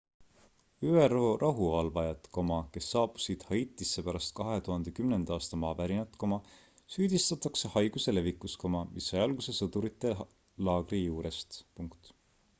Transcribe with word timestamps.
üro 0.91 1.25
rahuvalvajaid 1.41 2.29
kes 2.77 2.87
saabusid 2.93 3.43
haitisse 3.49 4.03
pärast 4.07 4.33
2010 4.39 5.25
aasta 5.35 5.59
maavärinat 5.65 6.17
süüdistatakse 6.95 7.71
haiguse 7.75 8.15
levikus 8.17 8.57
mis 8.97 9.11
sai 9.13 9.21
alguse 9.27 9.55
sõdurite 9.59 10.15
laagri 10.69 11.03
juurest 11.03 11.61